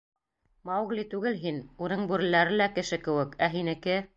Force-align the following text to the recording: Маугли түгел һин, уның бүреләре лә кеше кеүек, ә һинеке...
Маугли 0.69 1.03
түгел 1.11 1.37
һин, 1.43 1.59
уның 1.89 2.09
бүреләре 2.13 2.59
лә 2.63 2.69
кеше 2.79 3.03
кеүек, 3.07 3.41
ә 3.49 3.55
һинеке... 3.59 4.05